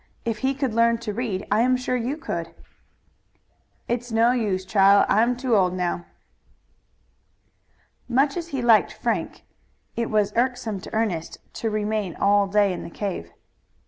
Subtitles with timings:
[0.25, 2.55] If he could learn to read I am sure you could."
[3.87, 5.05] "It's no use, chile.
[5.07, 6.05] I'm too old now."
[8.09, 9.43] Much as he liked Frank,
[9.95, 13.31] it was irksome to Ernest to remain all day in the cave.